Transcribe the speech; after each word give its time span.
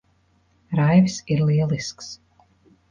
Raivis 0.79 1.21
ir 1.37 1.47
lielisks. 1.51 2.13